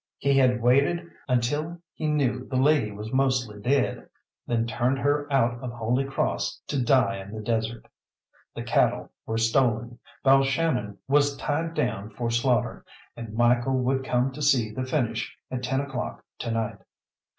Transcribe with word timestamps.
He 0.17 0.35
had 0.35 0.63
waited 0.63 1.07
until 1.27 1.79
he 1.93 2.07
knew 2.07 2.47
the 2.47 2.55
lady 2.55 2.91
was 2.91 3.13
mostly 3.13 3.61
dead, 3.61 4.07
then 4.47 4.65
turned 4.65 4.97
her 4.97 5.31
out 5.31 5.61
of 5.61 5.71
Holy 5.73 6.05
Cross 6.05 6.59
to 6.69 6.83
die 6.83 7.17
in 7.21 7.31
the 7.35 7.39
desert. 7.39 7.87
The 8.55 8.63
cattle 8.63 9.11
were 9.27 9.37
stolen, 9.37 9.99
Balshannon 10.25 10.97
was 11.07 11.37
tied 11.37 11.75
down 11.75 12.09
for 12.09 12.31
slaughter, 12.31 12.83
and 13.15 13.35
Michael 13.35 13.77
would 13.77 14.03
come 14.03 14.31
to 14.31 14.41
see 14.41 14.71
the 14.71 14.85
finish 14.85 15.37
at 15.51 15.61
ten 15.61 15.81
o'clock 15.81 16.25
to 16.39 16.49
night. 16.49 16.79